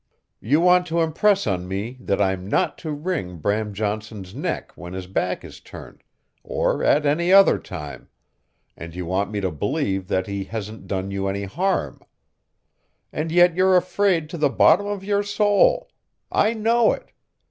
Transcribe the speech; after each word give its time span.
"You 0.39 0.61
want 0.61 0.87
to 0.87 1.01
impress 1.01 1.45
on 1.45 1.67
me 1.67 1.95
that 1.99 2.19
I'm 2.19 2.47
not 2.49 2.75
to 2.79 2.91
wring 2.91 3.37
Bram 3.37 3.71
Johnson's 3.71 4.33
neck 4.33 4.71
when 4.75 4.93
his 4.93 5.05
back 5.05 5.43
is 5.45 5.59
turned, 5.59 6.01
or 6.43 6.83
at 6.83 7.05
any 7.05 7.31
other 7.31 7.59
time, 7.59 8.09
and 8.75 8.95
you 8.95 9.05
want 9.05 9.29
me 9.29 9.41
to 9.41 9.51
believe 9.51 10.07
that 10.07 10.25
he 10.25 10.45
hasn't 10.45 10.87
done 10.87 11.11
you 11.11 11.27
any 11.27 11.43
harm. 11.43 12.01
And 13.13 13.31
yet 13.31 13.55
you're 13.55 13.77
afraid 13.77 14.27
to 14.31 14.39
the 14.39 14.49
bottom 14.49 14.87
of 14.87 15.03
your 15.03 15.21
soul. 15.21 15.91
I 16.31 16.55
know 16.55 16.93
it. 16.93 17.11